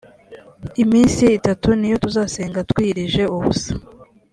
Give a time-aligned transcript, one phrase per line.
[0.83, 3.71] iminsi itanu niyo tuzasenga twiyirije ubusa